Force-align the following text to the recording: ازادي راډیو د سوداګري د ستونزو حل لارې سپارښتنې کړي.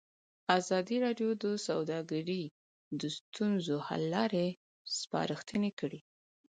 ازادي 0.59 0.97
راډیو 1.05 1.29
د 1.43 1.45
سوداګري 1.67 2.43
د 3.01 3.01
ستونزو 3.17 3.75
حل 3.87 4.03
لارې 4.15 4.47
سپارښتنې 4.99 5.71
کړي. 5.79 5.99